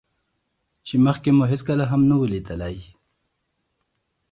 چې 0.85 0.95
مخکې 1.05 1.29
مو 1.37 1.43
هېڅکله 1.51 1.85
هم 1.91 2.01
نه 2.09 2.15
وو 2.19 2.31
ليدلى. 2.31 2.75